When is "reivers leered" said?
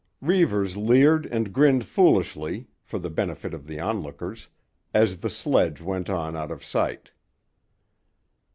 0.19-1.27